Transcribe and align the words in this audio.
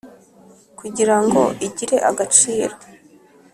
Kugira 0.79 1.15
ngo 1.23 1.43
igire 1.67 1.97
agaciro 2.09 2.75